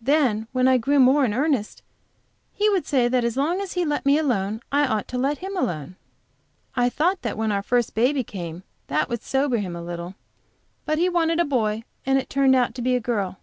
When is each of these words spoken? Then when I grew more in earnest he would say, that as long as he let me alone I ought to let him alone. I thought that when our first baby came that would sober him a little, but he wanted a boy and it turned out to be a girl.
Then 0.00 0.46
when 0.52 0.66
I 0.66 0.78
grew 0.78 0.98
more 0.98 1.26
in 1.26 1.34
earnest 1.34 1.82
he 2.54 2.70
would 2.70 2.86
say, 2.86 3.06
that 3.06 3.22
as 3.22 3.36
long 3.36 3.60
as 3.60 3.74
he 3.74 3.84
let 3.84 4.06
me 4.06 4.16
alone 4.16 4.62
I 4.72 4.86
ought 4.86 5.06
to 5.08 5.18
let 5.18 5.40
him 5.44 5.54
alone. 5.58 5.96
I 6.74 6.88
thought 6.88 7.20
that 7.20 7.36
when 7.36 7.52
our 7.52 7.62
first 7.62 7.94
baby 7.94 8.24
came 8.24 8.62
that 8.86 9.10
would 9.10 9.22
sober 9.22 9.58
him 9.58 9.76
a 9.76 9.82
little, 9.82 10.14
but 10.86 10.96
he 10.96 11.10
wanted 11.10 11.38
a 11.38 11.44
boy 11.44 11.84
and 12.06 12.18
it 12.18 12.30
turned 12.30 12.56
out 12.56 12.74
to 12.76 12.80
be 12.80 12.96
a 12.96 12.98
girl. 13.00 13.38